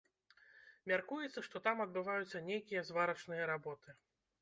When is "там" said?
1.69-1.85